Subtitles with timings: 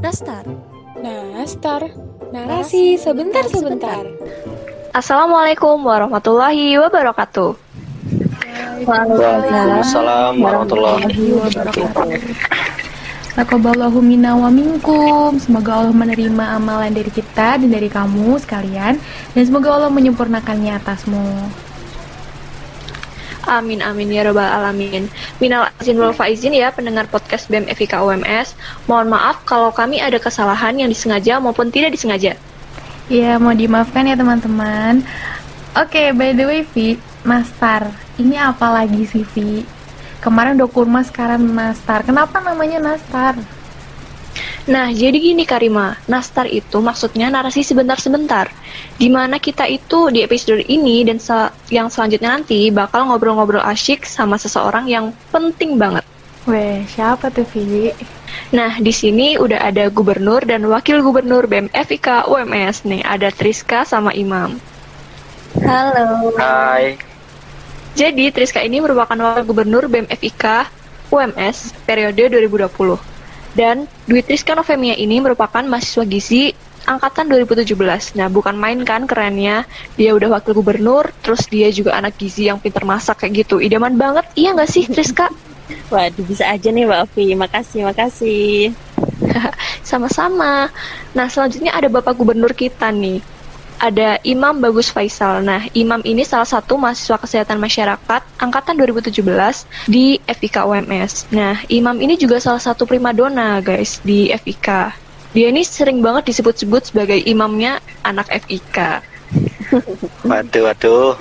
[0.00, 0.48] Nastar.
[1.36, 1.92] Nastar.
[2.32, 4.08] Narasi sebentar-sebentar.
[4.96, 7.52] Assalamualaikum warahmatullahi wabarakatuh.
[8.88, 12.16] Waalaikumsalam warahmatullahi wabarakatuh.
[13.36, 15.36] Takoballahu minna wa minkum.
[15.36, 18.96] Semoga Allah menerima amalan dari kita dan dari kamu sekalian
[19.36, 21.28] dan semoga Allah menyempurnakannya atasmu.
[23.48, 25.08] Amin amin ya robbal alamin.
[25.40, 28.52] Minal azin wal faizin ya pendengar podcast BEM FIK UMS.
[28.84, 32.36] Mohon maaf kalau kami ada kesalahan yang disengaja maupun tidak disengaja.
[33.10, 35.02] Ya, mau dimaafkan ya teman-teman.
[35.74, 36.94] Oke, by the way, Vi,
[37.26, 37.90] Nastar.
[38.20, 39.66] Ini apa lagi sih, Vi?
[40.22, 42.06] Kemarin udah kurma, sekarang Nastar.
[42.06, 43.34] Kenapa namanya Nastar?
[44.68, 48.52] Nah, jadi gini Karima, Nastar itu maksudnya narasi sebentar-sebentar.
[49.00, 54.04] Di mana kita itu di episode ini dan sel yang selanjutnya nanti bakal ngobrol-ngobrol asyik
[54.04, 56.04] sama seseorang yang penting banget.
[56.44, 57.88] Weh, siapa tuh, Vi?
[58.52, 63.88] Nah, di sini udah ada gubernur dan wakil gubernur BEM FIK UMS nih, ada Triska
[63.88, 64.60] sama Imam.
[65.64, 66.36] Halo.
[66.36, 67.00] Hai.
[67.96, 70.68] Jadi, Triska ini merupakan wakil gubernur BEM FIK
[71.08, 73.19] UMS periode 2020.
[73.54, 76.54] Dan Dwi Triska Novemia ini merupakan mahasiswa gizi
[76.86, 78.16] angkatan 2017.
[78.16, 79.66] Nah, bukan main kan kerennya.
[79.98, 83.60] Dia udah wakil gubernur, terus dia juga anak gizi yang pinter masak kayak gitu.
[83.60, 85.28] Idaman banget, iya nggak sih Triska?
[85.92, 87.26] Waduh, bisa aja nih Mbak Ovi.
[87.34, 88.54] Makasih, makasih.
[89.90, 90.70] Sama-sama.
[91.14, 93.22] Nah, selanjutnya ada Bapak Gubernur kita nih.
[93.80, 95.40] Ada Imam Bagus Faisal.
[95.40, 99.24] Nah, Imam ini salah satu mahasiswa kesehatan masyarakat angkatan 2017
[99.88, 101.32] di FIK UMS.
[101.32, 104.92] Nah, Imam ini juga salah satu primadona, guys, di FIK.
[105.32, 109.00] Dia ini sering banget disebut-sebut sebagai imamnya anak FIK.
[110.28, 111.16] Waduh, waduh.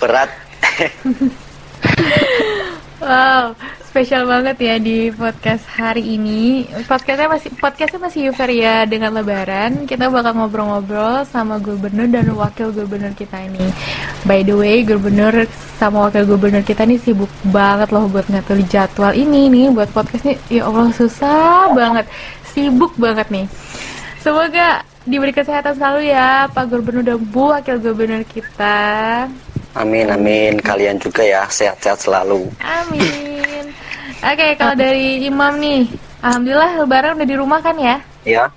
[0.00, 0.30] Berat.
[2.96, 3.52] Wow,
[3.96, 6.68] spesial banget ya di podcast hari ini.
[6.84, 9.88] Podcastnya masih podcastnya masih euforia dengan Lebaran.
[9.88, 13.72] Kita bakal ngobrol-ngobrol sama gubernur dan wakil gubernur kita ini.
[14.28, 15.48] By the way, gubernur
[15.80, 20.28] sama wakil gubernur kita ini sibuk banget loh buat ngatur jadwal ini nih buat podcast
[20.28, 20.60] ini.
[20.60, 22.04] Ya Allah susah banget,
[22.52, 23.48] sibuk banget nih.
[24.20, 29.24] Semoga diberi kesehatan selalu ya Pak Gubernur dan Bu Wakil Gubernur kita.
[29.72, 30.60] Amin, amin.
[30.60, 32.44] Kalian juga ya, sehat-sehat selalu.
[32.60, 33.55] Amin.
[34.26, 35.86] Oke, kalau dari Imam nih,
[36.18, 37.96] alhamdulillah Lebaran udah di rumah kan ya?
[38.26, 38.50] Ya.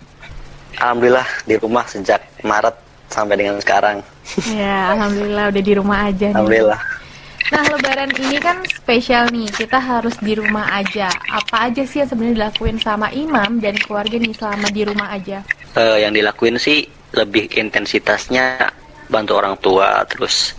[0.82, 2.74] Alhamdulillah di rumah sejak Maret
[3.14, 4.02] sampai dengan sekarang.
[4.50, 6.42] Ya, alhamdulillah udah di rumah aja nih.
[6.42, 6.82] Alhamdulillah.
[7.54, 9.46] Nah, Lebaran ini kan spesial nih.
[9.54, 11.14] Kita harus di rumah aja.
[11.30, 15.46] Apa aja sih yang sebenarnya dilakuin sama Imam dan keluarga nih selama di rumah aja?
[15.78, 18.74] Eh, yang dilakuin sih lebih intensitasnya
[19.06, 20.54] bantu orang tua terus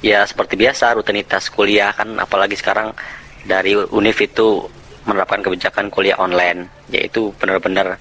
[0.00, 2.96] ya seperti biasa rutinitas kuliah kan apalagi sekarang
[3.44, 4.66] dari univ itu
[5.08, 7.96] menerapkan kebijakan kuliah online yaitu benar-benar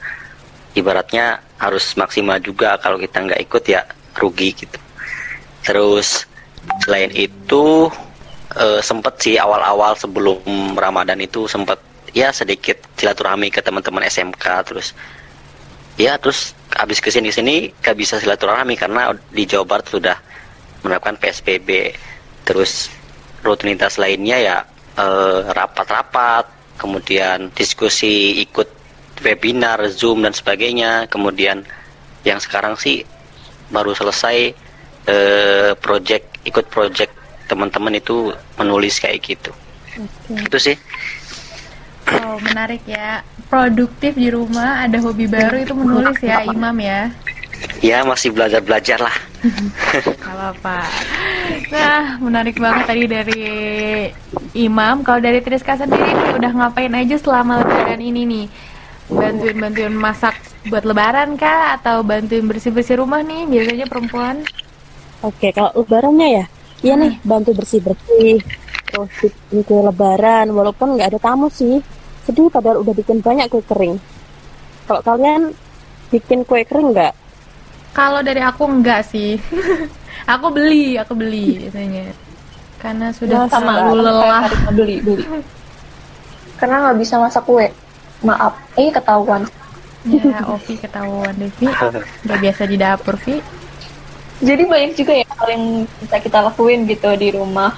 [0.76, 3.82] ibaratnya harus maksimal juga kalau kita nggak ikut ya
[4.20, 4.80] rugi gitu.
[5.64, 6.28] Terus
[6.84, 7.88] selain itu
[8.56, 11.80] eh, sempet sih awal-awal sebelum Ramadan itu sempet
[12.14, 14.98] ya sedikit silaturahmi ke teman-teman SMK terus
[16.00, 20.18] ya terus habis ke sini sini gak bisa silaturahmi karena di Jawa Barat sudah
[20.82, 21.94] menerapkan PSBB
[22.48, 22.90] terus
[23.46, 24.58] rutinitas lainnya ya
[25.00, 26.46] eh, rapat-rapat
[26.76, 28.68] kemudian diskusi ikut
[29.24, 31.64] webinar zoom dan sebagainya kemudian
[32.24, 33.04] yang sekarang sih
[33.72, 34.38] baru selesai
[35.08, 37.12] eh, project ikut project
[37.48, 39.52] teman-teman itu menulis kayak gitu
[39.98, 40.46] Oke.
[40.46, 40.78] itu sih
[42.10, 43.22] Oh, menarik ya.
[43.54, 47.14] Produktif di rumah, ada hobi baru itu menulis ya, Imam ya.
[47.80, 49.16] Ya masih belajar belajar lah
[50.20, 50.84] Kalau apa.
[51.72, 53.44] Nah, menarik banget tadi dari
[54.52, 55.00] Imam.
[55.00, 58.46] Kalau dari Triska sendiri nih, udah ngapain aja selama lebaran ini nih?
[59.10, 60.36] Bantuin-bantuin masak
[60.68, 61.80] buat lebaran kah?
[61.80, 63.48] Atau bantuin bersih-bersih rumah nih?
[63.48, 64.44] Biasanya perempuan.
[65.24, 66.46] Oke, kalau lebarannya ya,
[66.84, 68.40] iya nih bantu bersih-bersih.
[68.90, 71.80] Terus bikin kue lebaran, walaupun nggak ada tamu sih.
[72.28, 73.96] Sedih padahal udah bikin banyak kue kering.
[74.88, 75.56] Kalau kalian
[76.12, 77.14] bikin kue kering nggak?
[77.92, 79.40] Kalau dari aku enggak sih.
[80.34, 82.14] aku beli, aku beli biasanya.
[82.80, 84.44] Karena sudah Ya, sama, terlalu lelah.
[84.72, 85.26] beli beli.
[86.56, 87.68] Karena nggak bisa masak kue.
[88.22, 89.48] Maaf, eh ketahuan.
[90.08, 91.68] Ya, Ovi ketahuan Devi.
[92.24, 93.40] Udah biasa di dapur, Vi.
[94.40, 95.66] Jadi banyak juga ya hal yang
[96.00, 97.76] bisa kita lakuin gitu di rumah.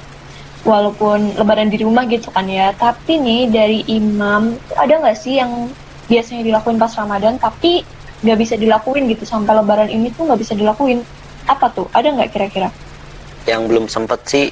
[0.61, 2.69] Walaupun lebaran di rumah gitu kan ya.
[2.73, 5.73] Tapi nih dari imam, ada nggak sih yang
[6.05, 7.81] biasanya dilakuin pas Ramadan tapi
[8.21, 11.01] nggak bisa dilakuin gitu sampai lebaran ini tuh nggak bisa dilakuin.
[11.49, 11.89] Apa tuh?
[11.91, 12.69] Ada nggak kira-kira?
[13.49, 14.45] yang belum sempet sih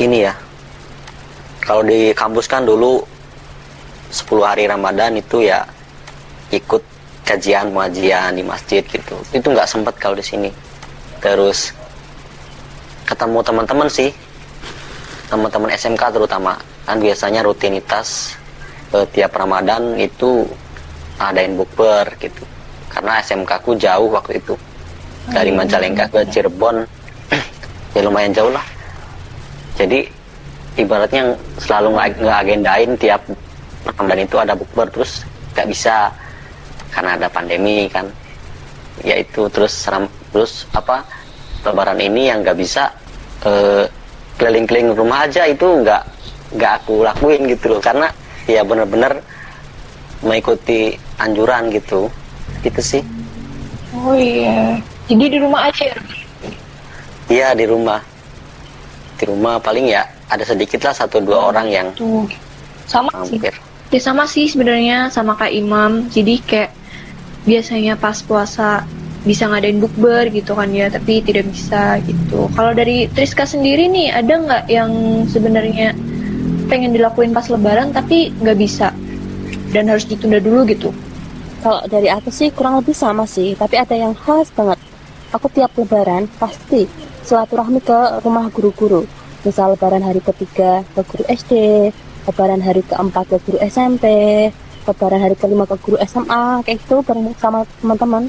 [0.00, 0.32] ini ya
[1.60, 3.04] kalau di kampus kan dulu
[4.08, 5.64] 10 hari Ramadan itu ya
[6.52, 6.80] ikut
[7.28, 10.50] kajian pengajian di masjid gitu itu nggak sempet kalau di sini
[11.20, 11.76] terus
[13.04, 14.10] ketemu teman-teman sih
[15.28, 16.56] teman-teman SMK terutama
[16.88, 18.36] kan biasanya rutinitas
[18.96, 20.48] eh, tiap Ramadan itu
[21.20, 22.42] adain bukber gitu
[22.92, 24.54] karena SMK ku jauh waktu itu.
[25.32, 26.84] Dari Majalengka ke Cirebon.
[27.96, 28.64] Ya lumayan jauh lah.
[29.76, 30.04] Jadi
[30.76, 33.20] ibaratnya selalu nggak agendain tiap
[33.84, 35.24] Ramadan itu ada bukber terus
[35.56, 36.12] nggak bisa.
[36.92, 38.04] Karena ada pandemi kan.
[39.00, 41.00] Ya itu terus seram terus apa
[41.64, 42.92] lebaran ini yang nggak bisa
[43.48, 43.88] eh,
[44.36, 46.02] keliling-keliling rumah aja itu nggak
[46.60, 47.80] nggak aku lakuin gitu loh.
[47.80, 48.08] Karena
[48.44, 49.16] ya bener-bener
[50.22, 52.10] mengikuti anjuran gitu
[52.62, 53.02] itu sih
[53.92, 54.80] Oh iya.
[55.04, 55.98] Jadi di rumah aja ya?
[57.28, 58.00] iya di rumah
[59.20, 62.24] di rumah paling ya ada sedikit lah satu dua orang yang Tuh.
[62.88, 63.36] Sama sih.
[63.36, 63.52] hampir
[63.92, 66.08] Ya sama sih sebenarnya sama kayak Imam.
[66.08, 66.72] Jadi kayak
[67.44, 68.88] biasanya pas puasa
[69.28, 72.48] bisa ngadain bukber gitu kan ya, tapi tidak bisa gitu.
[72.56, 74.90] Kalau dari Triska sendiri nih, ada nggak yang
[75.28, 75.92] sebenarnya
[76.72, 78.96] pengen dilakuin pas Lebaran tapi nggak bisa
[79.76, 80.88] dan harus ditunda dulu gitu?
[81.62, 84.82] Kalau dari aku sih kurang lebih sama sih, tapi ada yang khas banget.
[85.30, 86.90] Aku tiap lebaran pasti
[87.22, 89.06] silaturahmi ke rumah guru-guru.
[89.46, 91.52] Misal lebaran hari ketiga ke guru SD,
[92.26, 94.04] lebaran hari keempat ke guru SMP,
[94.90, 98.26] lebaran hari kelima ke guru SMA, kayak gitu bareng sama teman-teman.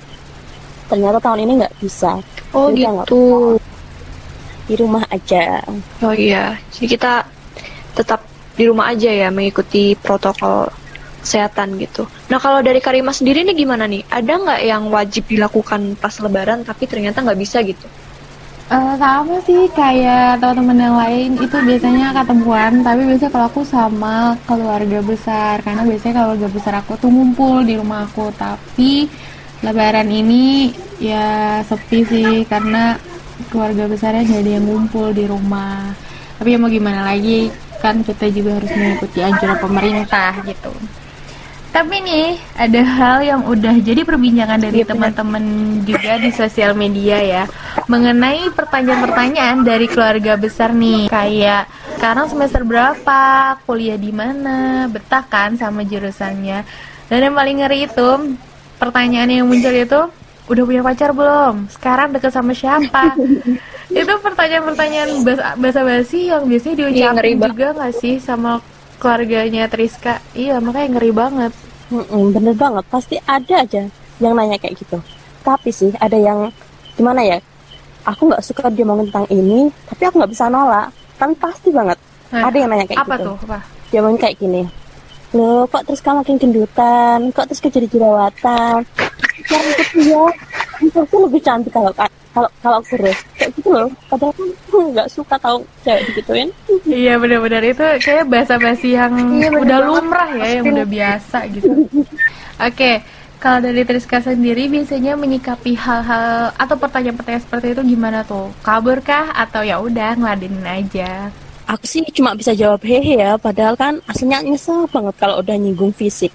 [0.86, 2.22] Ternyata tahun ini nggak bisa,
[2.54, 3.58] Oh Jadi gitu.
[4.70, 5.58] di rumah aja.
[6.06, 6.54] Oh iya.
[6.70, 7.26] Jadi kita
[7.98, 8.22] tetap
[8.54, 10.70] di rumah aja ya mengikuti protokol
[11.24, 12.06] kesehatan gitu.
[12.28, 14.04] Nah kalau dari Karima sendiri nih gimana nih?
[14.12, 17.88] Ada nggak yang wajib dilakukan pas Lebaran tapi ternyata nggak bisa gitu?
[18.74, 24.34] Eh, sama sih kayak teman-teman yang lain itu biasanya ketemuan tapi biasanya kalau aku sama
[24.48, 29.12] keluarga besar karena biasanya keluarga besar aku tuh ngumpul di rumah aku tapi
[29.62, 32.96] lebaran ini ya sepi sih karena
[33.52, 35.92] keluarga besarnya ada yang ngumpul di rumah
[36.40, 37.52] tapi ya mau gimana lagi
[37.84, 40.72] kan kita juga harus mengikuti anjuran pemerintah gitu
[41.74, 45.44] tapi nih ada hal yang udah jadi perbincangan dari teman-teman
[45.82, 47.44] juga di sosial media ya
[47.90, 51.66] mengenai pertanyaan-pertanyaan dari keluarga besar nih kayak
[51.98, 53.22] sekarang semester berapa,
[53.64, 56.68] kuliah di mana, betah kan sama jurusannya.
[57.08, 58.10] Dan yang paling ngeri itu
[58.76, 60.02] pertanyaan yang muncul itu
[60.44, 61.72] udah punya pacar belum?
[61.72, 63.16] Sekarang deket sama siapa?
[64.04, 67.50] itu pertanyaan-pertanyaan bas- basa-basi yang biasanya Iya, diucapin banget.
[67.56, 68.60] juga nggak sih sama
[69.04, 70.24] keluarganya Triska?
[70.32, 71.52] Iya makanya ngeri banget.
[71.92, 73.84] Mm-mm, bener banget, pasti ada aja
[74.24, 74.98] yang nanya kayak gitu.
[75.44, 76.48] Tapi sih ada yang
[76.96, 77.38] gimana ya?
[78.08, 80.88] Aku nggak suka dia ngomong tentang ini, tapi aku nggak bisa nolak.
[81.20, 82.00] Kan pasti banget.
[82.32, 83.28] Nah, ada yang nanya kayak apa gitu.
[83.28, 83.36] tuh?
[83.44, 83.60] Apa?
[83.92, 84.64] Dia ngomong kayak gini.
[85.36, 87.20] Loh, kok terus kamu makin gendutan?
[87.36, 88.88] Kok terus jadi jerawatan?
[89.52, 90.26] Yang itu ya,
[90.80, 91.92] itu lebih cantik kalau
[92.34, 93.20] kalau kalau kurus.
[93.38, 93.90] Kayak gitu loh.
[94.10, 94.50] Padahal kan
[94.92, 96.50] nggak suka tahu cewek digituin.
[96.84, 99.94] Iya benar-benar itu kayak bahasa-basi yang Iya, bener udah banget.
[100.02, 101.70] lumrah ya, yang udah biasa gitu.
[102.58, 102.92] Oke,
[103.38, 108.50] kalau dari Triska sendiri biasanya menyikapi hal-hal atau pertanyaan-pertanyaan seperti itu gimana tuh?
[108.62, 111.30] Kabur kah atau ya udah ngeladenin aja?
[111.64, 115.96] Aku sih cuma bisa jawab hehe ya, padahal kan aslinya nyesel banget kalau udah nyinggung
[115.96, 116.32] fisik.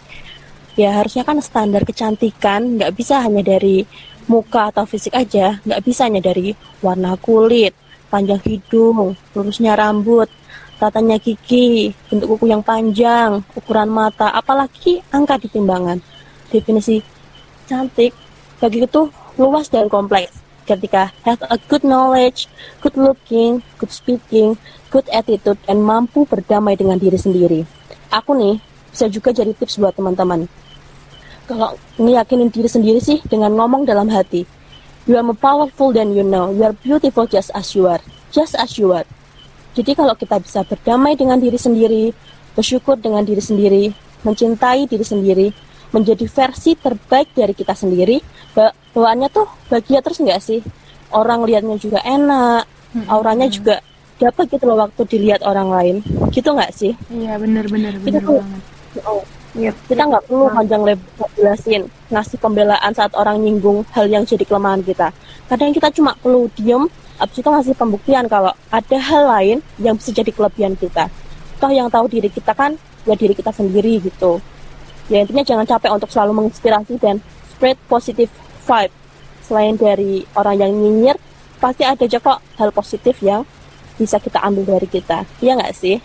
[0.73, 3.83] Ya harusnya kan standar kecantikan nggak bisa hanya dari
[4.29, 6.53] muka atau fisik aja, nggak bisa hanya dari
[6.85, 7.73] warna kulit,
[8.13, 10.29] panjang hidung, lurusnya rambut,
[10.79, 15.99] tatanya gigi, bentuk kuku yang panjang, ukuran mata, apalagi angka di timbangan.
[16.49, 17.03] Definisi
[17.69, 18.15] cantik
[18.63, 20.33] bagi itu luas dan kompleks.
[20.69, 22.45] Ketika have a good knowledge,
[22.85, 24.61] good looking, good speaking,
[24.93, 27.65] good attitude, dan mampu berdamai dengan diri sendiri.
[28.13, 28.61] Aku nih
[28.93, 30.45] bisa juga jadi tips buat teman-teman.
[31.49, 34.45] Kalau ngeyakinin diri sendiri sih dengan ngomong dalam hati.
[35.09, 36.53] You are more powerful than you know.
[36.53, 38.05] You are beautiful just as you are.
[38.29, 39.09] Just as you are.
[39.73, 42.13] Jadi kalau kita bisa berdamai dengan diri sendiri,
[42.53, 43.89] bersyukur dengan diri sendiri,
[44.21, 45.49] mencintai diri sendiri,
[45.97, 48.21] menjadi versi terbaik dari kita sendiri,
[48.53, 50.61] ba- bawaannya tuh bahagia terus nggak sih?
[51.09, 52.69] Orang liatnya juga enak,
[53.09, 53.81] auranya juga
[54.21, 55.97] dapat gitu loh waktu dilihat orang lain.
[56.29, 56.93] Gitu nggak sih?
[57.09, 58.63] Iya bener-bener bener tuh banget.
[59.09, 59.23] Oh,
[59.59, 61.83] kita nggak perlu panjang lebar jelasin
[62.15, 65.11] ngasih pembelaan saat orang nyinggung hal yang jadi kelemahan kita.
[65.51, 66.87] Kadang kita cuma perlu diem,
[67.19, 71.11] abis itu ngasih pembuktian kalau ada hal lain yang bisa jadi kelebihan kita.
[71.59, 74.39] Toh yang tahu diri kita kan ya diri kita sendiri gitu.
[75.11, 77.19] Ya intinya jangan capek untuk selalu menginspirasi dan
[77.51, 78.31] spread positive
[78.63, 78.95] vibe.
[79.43, 81.17] Selain dari orang yang nyinyir,
[81.59, 83.43] pasti ada aja kok hal positif yang
[83.99, 85.25] bisa kita ambil dari kita.
[85.43, 85.97] Iya nggak sih?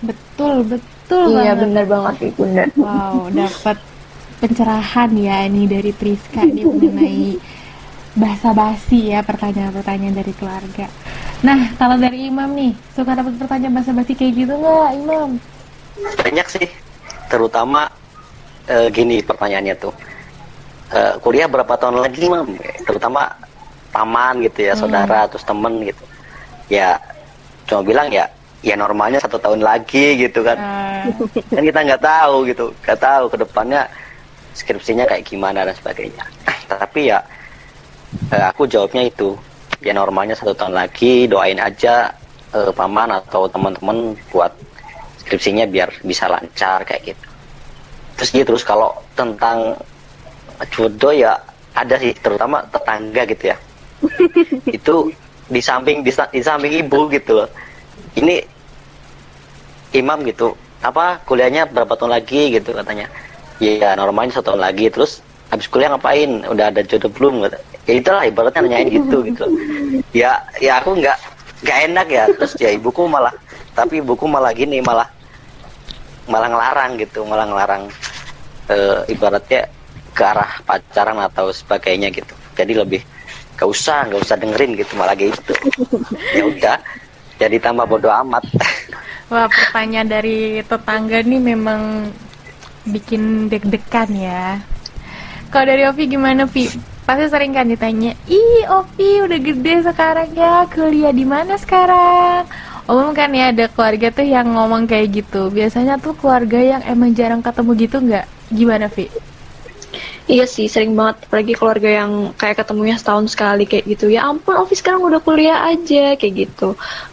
[0.00, 1.56] Betul, betul betul Iya banget.
[1.66, 2.64] bener banget nih bunda.
[2.76, 3.76] Wow, dapat
[4.38, 7.34] pencerahan ya ini dari Priska nih mengenai
[8.14, 10.86] basa-basi ya pertanyaan-pertanyaan dari keluarga.
[11.40, 15.30] Nah, kalau dari Imam nih, suka dapat pertanyaan basa-basi kayak gitu nggak, Imam?
[16.00, 16.68] banyak sih
[17.28, 17.90] terutama
[18.64, 19.92] eh, gini pertanyaannya tuh
[20.90, 22.50] Eh, kuliah berapa tahun lagi mam
[22.82, 23.30] terutama
[23.94, 26.02] paman gitu ya saudara terus temen gitu
[26.66, 26.98] ya
[27.62, 28.26] cuma bilang ya
[28.60, 30.56] ya normalnya satu tahun lagi gitu kan.
[30.56, 31.04] Eh,
[31.48, 33.82] kan kita nggak tahu gitu nggak tahu ke depannya
[34.52, 36.24] skripsinya kayak gimana dan sebagainya.
[36.68, 37.18] Tapi ya
[38.32, 39.32] eh, aku jawabnya itu
[39.80, 42.12] ya normalnya satu tahun lagi doain aja
[42.52, 44.52] eh, paman atau teman-teman buat
[45.24, 47.26] skripsinya biar bisa lancar kayak gitu.
[48.20, 49.72] Terus gitu terus kalau tentang
[50.68, 51.32] jodoh ya
[51.72, 53.56] ada sih terutama tetangga gitu ya.
[54.76, 55.08] Itu
[55.48, 57.48] di samping di, di samping ibu gitu loh
[58.18, 58.42] ini
[59.94, 60.54] imam gitu.
[60.80, 63.06] Apa kuliahnya berapa tahun lagi gitu katanya.
[63.60, 64.88] Ya normalnya satu tahun lagi.
[64.88, 65.20] Terus
[65.52, 66.42] habis kuliah ngapain?
[66.48, 67.46] Udah ada jodoh belum?
[67.46, 67.58] Kata.
[67.88, 69.44] ya itulah ibaratnya nanyain gitu gitu.
[70.16, 71.18] Ya ya aku nggak
[71.66, 72.24] nggak enak ya.
[72.40, 73.34] Terus ya ibuku malah
[73.76, 75.06] tapi ibuku malah gini malah
[76.30, 77.82] malah ngelarang gitu malah ngelarang
[78.70, 79.66] eh, ibaratnya
[80.14, 82.34] ke arah pacaran atau sebagainya gitu.
[82.58, 83.00] Jadi lebih
[83.56, 85.52] gak usah gak usah dengerin gitu malah gitu.
[86.36, 86.76] Ya udah
[87.40, 88.44] jadi tambah bodoh amat
[89.30, 92.10] Wah, pertanyaan dari tetangga nih memang
[92.82, 94.58] bikin deg-degan ya.
[95.54, 96.66] Kalau dari Ovi gimana, Vi?
[97.06, 102.42] Pasti sering kan ditanya, ih Ovi udah gede sekarang ya, kuliah di mana sekarang?
[102.90, 105.46] Umum kan ya ada keluarga tuh yang ngomong kayak gitu.
[105.46, 108.26] Biasanya tuh keluarga yang emang jarang ketemu gitu nggak?
[108.50, 109.06] Gimana, Vi?
[110.30, 111.16] Iya sih, sering banget.
[111.26, 114.06] Apalagi keluarga yang kayak ketemunya setahun sekali kayak gitu.
[114.16, 116.68] Ya ampun, Ovi sekarang udah kuliah aja kayak gitu.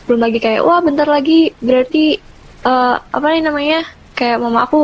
[0.06, 2.06] Belum lagi kayak, wah bentar lagi berarti
[2.72, 3.80] eh, apa nih namanya?
[4.18, 4.82] Kayak mama aku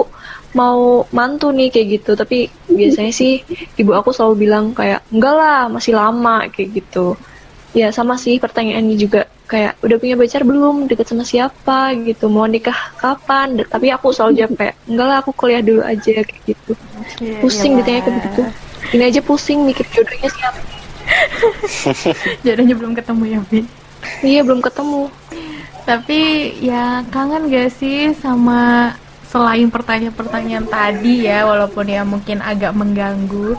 [0.60, 2.12] mau mantu nih kayak gitu.
[2.22, 2.38] Tapi
[2.80, 3.32] biasanya sih
[3.78, 7.14] ibu aku selalu bilang kayak, enggak lah, masih lama kayak gitu.
[7.78, 10.90] Ya sama sih pertanyaannya juga kayak udah punya pacar belum?
[10.90, 11.94] Deket sama siapa?
[11.94, 12.26] Gitu.
[12.26, 13.62] Mau nikah kapan?
[13.62, 16.74] D- tapi aku selalu jawab kayak enggak lah aku kuliah dulu aja kayak gitu.
[17.38, 18.44] Pusing ditanya kayak begitu
[18.92, 20.60] ini aja pusing mikir jodohnya siapa.
[22.46, 23.62] Jodohnya belum ketemu ya, Vi?
[24.24, 25.08] iya belum ketemu.
[25.84, 26.20] Tapi
[26.64, 28.92] ya kangen gak sih sama
[29.28, 33.58] selain pertanyaan-pertanyaan tadi ya, walaupun ya mungkin agak mengganggu.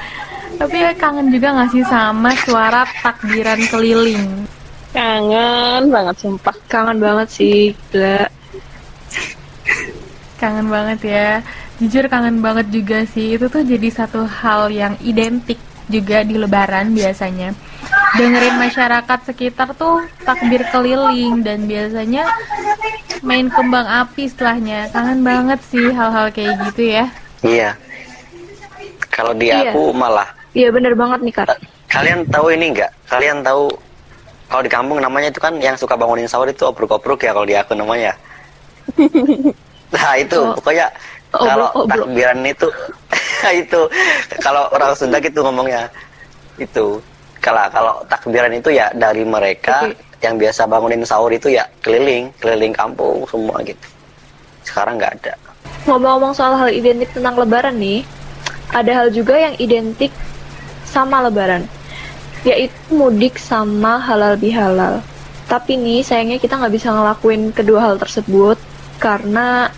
[0.54, 4.46] Tapi ya kangen juga gak sih sama suara takbiran keliling?
[4.94, 6.54] Kangen banget sumpah.
[6.70, 7.58] kangen banget sih
[7.90, 8.30] gila
[10.38, 11.28] Kangen banget ya.
[11.82, 13.34] Jujur kangen banget juga sih.
[13.34, 15.58] Itu tuh jadi satu hal yang identik
[15.90, 17.50] juga di lebaran biasanya.
[18.14, 22.30] Dengerin masyarakat sekitar tuh takbir keliling dan biasanya
[23.20, 24.86] main kembang api setelahnya.
[24.88, 27.04] Kangen banget sih hal-hal kayak gitu ya.
[27.42, 27.76] iya
[29.12, 29.70] kalau di Iya.
[29.70, 31.54] aku malah iya bener banget nih kak
[31.86, 33.68] kalian tahu ini nggak kalian tahu
[34.48, 37.56] kalau di kampung namanya itu kan yang suka bangunin sahur itu obrok-obrok ya kalau di
[37.56, 38.12] aku namanya.
[39.94, 40.42] Nah itu.
[40.42, 40.50] Oh.
[40.58, 40.90] pokoknya
[41.30, 42.66] kalau takbiran itu
[43.62, 43.80] itu.
[44.42, 45.86] Kalau orang Sunda gitu ngomongnya
[46.58, 46.98] itu.
[47.38, 49.94] Kalau kalau takbiran itu ya dari mereka Oke.
[50.24, 53.86] yang biasa bangunin sahur itu ya keliling keliling kampung semua gitu.
[54.66, 55.34] Sekarang nggak ada.
[55.86, 58.02] Ngomong-ngomong soal hal identik tentang lebaran nih
[58.74, 60.10] ada hal juga yang identik
[60.88, 61.62] sama lebaran
[62.44, 65.00] yaitu mudik sama halal bihalal.
[65.48, 68.60] Tapi nih sayangnya kita nggak bisa ngelakuin kedua hal tersebut
[69.00, 69.68] karena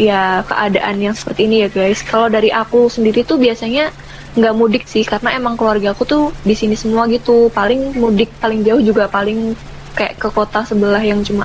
[0.00, 2.00] ya keadaan yang seperti ini ya guys.
[2.04, 3.92] Kalau dari aku sendiri tuh biasanya
[4.36, 7.52] nggak mudik sih karena emang keluarga aku tuh di sini semua gitu.
[7.52, 9.56] Paling mudik paling jauh juga paling
[9.96, 11.44] kayak ke kota sebelah yang cuma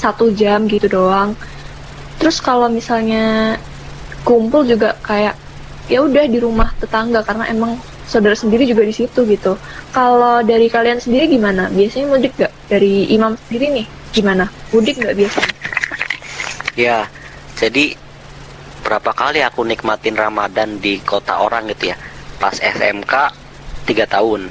[0.00, 1.36] satu jam gitu doang.
[2.20, 3.56] Terus kalau misalnya
[4.24, 5.36] kumpul juga kayak
[5.88, 7.76] ya udah di rumah tetangga karena emang
[8.10, 9.54] saudara sendiri juga di situ gitu.
[9.94, 11.70] Kalau dari kalian sendiri gimana?
[11.70, 12.50] Biasanya mudik gak?
[12.66, 14.50] Dari imam sendiri nih gimana?
[14.74, 15.54] Mudik nggak biasanya?
[16.74, 17.06] Ya,
[17.54, 17.94] jadi
[18.82, 21.96] berapa kali aku nikmatin Ramadan di kota orang gitu ya.
[22.42, 23.14] Pas SMK
[23.86, 24.50] tiga tahun,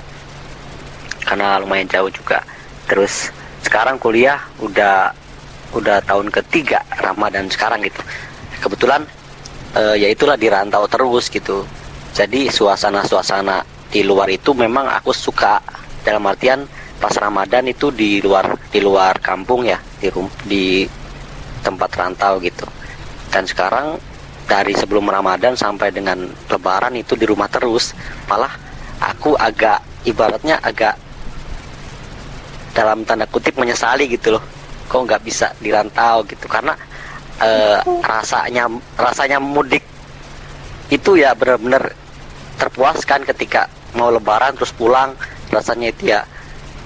[1.27, 2.43] karena lumayan jauh juga.
[2.87, 5.11] Terus sekarang kuliah udah
[5.75, 8.01] udah tahun ketiga Ramadan sekarang gitu.
[8.61, 9.03] Kebetulan
[9.75, 11.65] eh, ya itulah di rantau terus gitu.
[12.19, 15.55] Jadi suasana-suasana di luar itu memang aku suka
[16.03, 16.67] dalam artian
[16.99, 20.83] pas Ramadan itu di luar di luar kampung ya di rum di
[21.63, 22.67] tempat rantau gitu.
[23.31, 23.95] Dan sekarang
[24.51, 27.95] dari sebelum Ramadan sampai dengan Lebaran itu di rumah terus.
[28.27, 28.51] Malah
[28.99, 30.99] aku agak ibaratnya agak
[32.75, 34.43] dalam tanda kutip menyesali gitu loh.
[34.91, 36.75] Kok nggak bisa dirantau gitu karena
[37.39, 38.67] eh, rasanya
[38.99, 39.87] rasanya mudik
[40.89, 41.98] itu ya benar-benar
[42.59, 45.15] terpuaskan ketika mau lebaran terus pulang
[45.49, 46.21] rasanya itu ya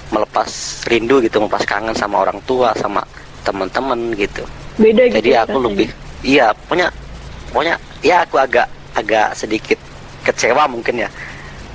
[0.08, 0.48] melepas
[0.86, 3.02] rindu gitu melepas kangen sama orang tua sama
[3.42, 4.46] teman-teman gitu
[4.78, 5.18] Beda gitu.
[5.20, 5.66] jadi aku rasanya.
[5.68, 5.88] lebih
[6.24, 6.88] iya pokoknya
[7.50, 9.80] pokoknya ya aku agak agak sedikit
[10.24, 11.10] kecewa mungkin ya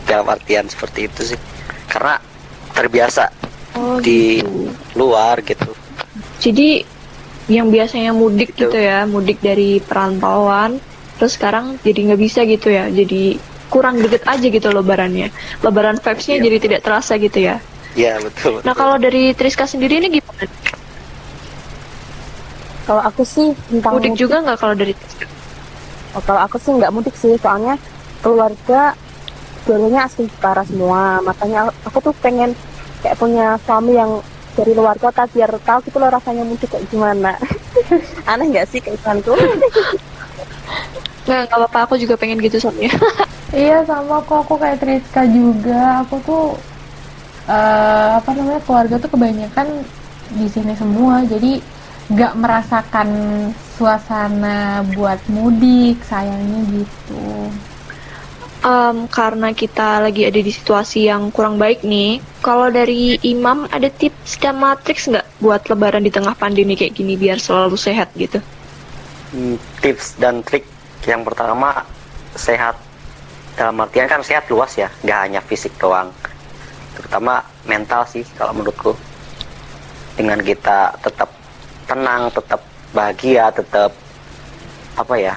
[0.06, 1.40] dalam artian seperti itu sih
[1.90, 2.16] karena
[2.72, 3.26] terbiasa
[3.76, 4.72] Oh, di gitu.
[4.96, 5.70] luar gitu
[6.40, 6.82] Jadi
[7.46, 8.66] yang biasanya mudik Gitu.
[8.66, 10.82] gitu ya, mudik dari perantauan,
[11.14, 13.38] terus sekarang jadi nggak bisa gitu ya, jadi
[13.68, 15.28] kurang deket aja gitu lebarannya.
[15.60, 16.44] Lebaran vibes-nya Iya.
[16.44, 17.56] jadi tidak terasa gitu ya.
[17.92, 18.78] ya betul, Nah betul.
[18.78, 20.44] kalau dari Triska sendiri ini gimana?
[22.84, 24.96] Kalau aku sih tentang Mudik juga nggak kalau dari?
[26.16, 27.76] Oh, kalau aku sih nggak mudik sih, soalnya
[28.24, 28.96] keluarga
[29.68, 31.20] dulunya asli Jepara semua.
[31.20, 32.56] Makanya aku tuh pengen
[33.04, 34.24] kayak punya suami yang
[34.56, 37.36] dari luar kota biar tahu gitu loh rasanya mudik kayak gimana.
[38.30, 39.36] Aneh nggak sih keisanku?
[41.28, 42.88] Nggak, nggak apa-apa, aku juga pengen gitu soalnya.
[43.48, 46.04] Iya sama kok aku kayak Triska juga.
[46.04, 46.44] Aku tuh
[47.48, 49.68] eh, apa namanya keluarga tuh kebanyakan
[50.36, 51.24] di sini semua.
[51.24, 51.60] Jadi
[52.08, 53.08] nggak merasakan
[53.76, 57.52] suasana buat mudik sayangnya gitu.
[58.58, 63.86] Em, karena kita lagi ada di situasi yang kurang baik nih, kalau dari Imam ada
[63.86, 68.42] tips dan matriks nggak buat lebaran di tengah pandemi kayak gini biar selalu sehat gitu?
[69.30, 70.66] Hmm, tips dan trik
[71.06, 71.86] yang pertama
[72.34, 72.87] sehat
[73.58, 76.14] dalam artian kan sehat luas ya nggak hanya fisik doang.
[76.94, 78.94] Terutama mental sih kalau menurutku.
[80.14, 81.30] Dengan kita tetap
[81.90, 83.90] tenang tetap bahagia tetap
[84.98, 85.34] apa ya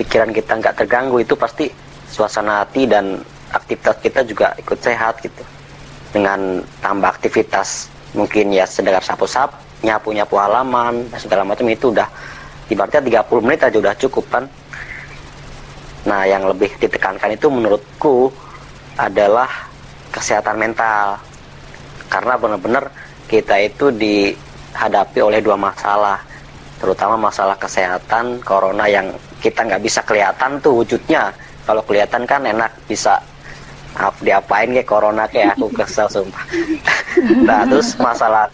[0.00, 1.68] pikiran kita nggak terganggu itu pasti
[2.08, 3.20] suasana hati dan
[3.52, 5.40] aktivitas kita juga ikut sehat gitu.
[6.12, 12.04] Dengan tambah aktivitas mungkin ya sedengar sapu-sapu nyapu nyapu halaman segala macam itu udah
[12.68, 14.44] ibaratnya 30 menit aja udah cukup kan
[16.04, 18.32] nah yang lebih ditekankan itu menurutku
[18.96, 19.48] adalah
[20.12, 21.16] kesehatan mental.
[22.10, 22.90] Karena benar-benar
[23.30, 26.18] kita itu dihadapi oleh dua masalah
[26.80, 29.12] terutama masalah kesehatan corona yang
[29.44, 31.30] kita nggak bisa kelihatan tuh wujudnya.
[31.64, 33.20] Kalau kelihatan kan enak bisa
[33.94, 36.44] maaf diapain kayak corona kayak aku kesel sumpah.
[37.46, 38.46] Nah terus masalah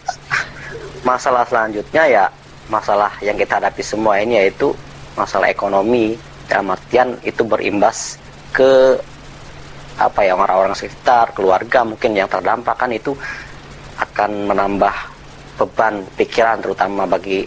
[1.05, 2.25] masalah selanjutnya ya
[2.67, 4.75] masalah yang kita hadapi semua ini yaitu
[5.15, 8.15] masalah ekonomi dalam artian itu berimbas
[8.55, 8.95] ke
[9.97, 13.17] apa ya orang-orang sekitar keluarga mungkin yang terdampak kan itu
[13.97, 14.95] akan menambah
[15.57, 17.43] beban pikiran terutama bagi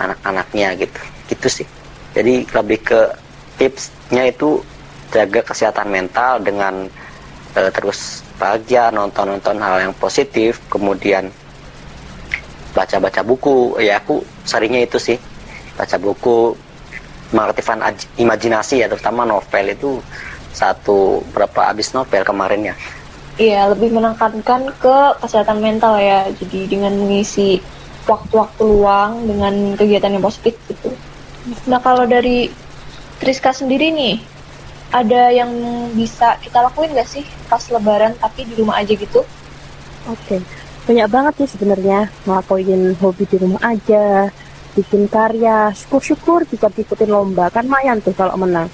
[0.00, 1.00] anak-anaknya gitu.
[1.28, 1.66] Gitu sih.
[2.16, 3.00] Jadi lebih ke
[3.60, 4.58] tipsnya itu
[5.12, 6.88] jaga kesehatan mental dengan
[7.54, 11.28] eh, terus bahagia nonton-nonton hal yang positif kemudian
[12.72, 13.76] baca-baca buku.
[13.78, 15.20] Ya aku seringnya itu sih
[15.76, 16.56] baca buku
[17.30, 20.02] mengaktifkan aj- imajinasi ya terutama novel itu
[20.50, 22.76] satu berapa habis novel kemarin ya
[23.40, 26.28] Iya, lebih menekankan ke kesehatan mental ya.
[26.28, 27.56] Jadi dengan mengisi
[28.04, 30.92] waktu-waktu luang dengan kegiatan yang positif gitu.
[31.64, 32.52] Nah, kalau dari
[33.16, 34.20] Triska sendiri nih,
[34.92, 35.48] ada yang
[35.96, 39.24] bisa kita lakuin gak sih pas lebaran tapi di rumah aja gitu?
[40.04, 40.42] Oke,
[40.84, 44.28] banyak banget sih sebenarnya ngelakuin hobi di rumah aja,
[44.80, 48.72] bikin karya, syukur-syukur bisa diikutin lomba kan lumayan tuh kalau menang.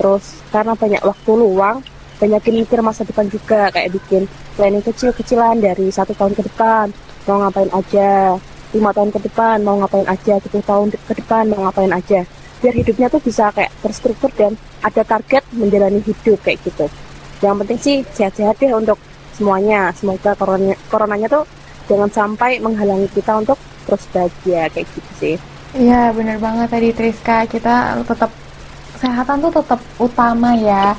[0.00, 1.84] Terus karena banyak waktu luang,
[2.16, 4.24] banyakin mikir masa depan juga kayak bikin
[4.56, 6.88] planning kecil-kecilan dari satu tahun ke depan
[7.28, 8.34] mau ngapain aja,
[8.72, 12.26] lima tahun ke depan mau ngapain aja, 10 tahun ke depan mau ngapain aja.
[12.58, 16.86] Biar hidupnya tuh bisa kayak terstruktur dan ada target menjalani hidup kayak gitu.
[17.42, 18.98] Yang penting sih sehat-sehat deh untuk
[19.34, 19.90] semuanya.
[19.94, 21.44] Semoga corona coronanya tuh
[21.90, 25.36] jangan sampai menghalangi kita untuk terus bahagia kayak gitu sih.
[25.72, 28.30] Iya bener banget tadi Triska kita tetap
[28.96, 30.92] kesehatan tuh tetap utama ya.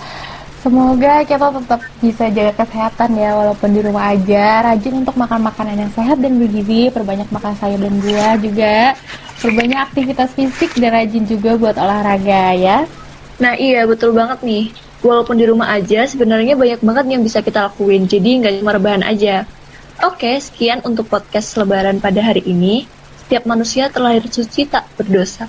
[0.63, 4.63] Semoga kita tetap bisa jaga kesehatan ya walaupun di rumah aja.
[4.63, 8.96] Rajin untuk makan makanan yang sehat dan bergizi, perbanyak makan sayur dan buah juga.
[9.43, 12.88] Perbanyak aktivitas fisik dan rajin juga buat olahraga ya.
[13.43, 14.72] Nah iya betul banget nih.
[15.04, 18.08] Walaupun di rumah aja sebenarnya banyak banget yang bisa kita lakuin.
[18.08, 19.43] Jadi nggak cuma rebahan aja.
[20.02, 22.90] Oke, sekian untuk podcast Lebaran pada hari ini.
[23.22, 25.46] Setiap manusia terlahir suci tak berdosa.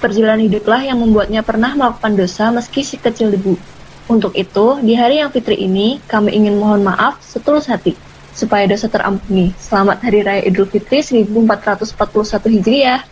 [0.00, 3.60] Perjalanan hiduplah yang membuatnya pernah melakukan dosa meski sekecil debu.
[4.08, 7.92] Untuk itu, di hari yang fitri ini, kami ingin mohon maaf setulus hati,
[8.32, 9.52] supaya dosa terampuni.
[9.60, 13.04] Selamat Hari Raya Idul Fitri 1441 Hijriah.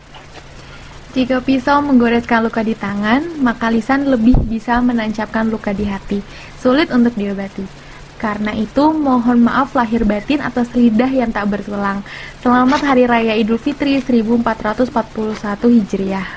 [1.12, 6.24] Jika pisau menggoreskan luka di tangan, maka lisan lebih bisa menancapkan luka di hati.
[6.56, 7.85] Sulit untuk diobati.
[8.16, 12.00] Karena itu, mohon maaf lahir batin atas lidah yang tak bertulang.
[12.40, 14.88] Selamat Hari Raya Idul Fitri 1441
[15.68, 16.28] Hijriah.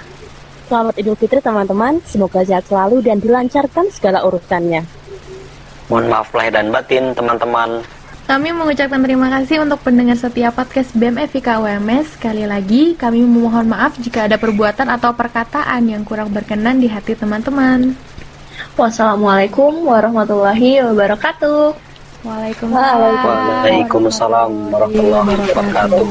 [0.68, 4.84] Selamat Idul Fitri teman-teman, semoga sehat selalu dan dilancarkan segala urusannya.
[5.88, 7.82] Mohon maaf lahir dan batin teman-teman.
[8.30, 12.14] Kami mengucapkan terima kasih untuk pendengar setiap podcast BEM FIK UMS.
[12.14, 17.18] Sekali lagi, kami memohon maaf jika ada perbuatan atau perkataan yang kurang berkenan di hati
[17.18, 17.98] teman-teman.
[18.76, 21.76] Wassalamualaikum warahmatullahi wabarakatuh.
[22.28, 23.16] Waalaikumsalam.
[23.24, 26.08] Waalaikumsalam warahmatullahi wabarakatuh.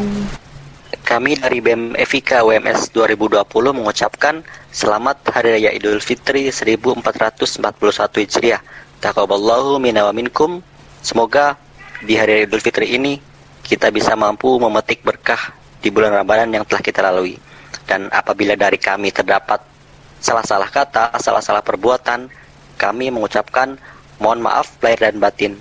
[1.08, 3.40] Kami dari BEM FIK UMS 2020
[3.72, 8.61] mengucapkan Selamat Hari Raya Idul Fitri 1441 Hijriah.
[9.00, 10.61] Taqabballahu minna wa minkum.
[11.00, 11.56] Semoga
[12.04, 13.16] di hari Idul Fitri ini
[13.64, 17.40] kita bisa mampu memetik berkah di bulan Ramadan yang telah kita lalui.
[17.88, 19.77] Dan apabila dari kami terdapat
[20.18, 22.31] salah-salah kata, salah-salah perbuatan,
[22.78, 23.78] kami mengucapkan
[24.18, 25.52] mohon maaf lahir dan batin.